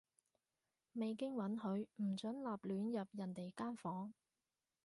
[0.93, 4.11] 未經允許，唔准立亂入人哋間房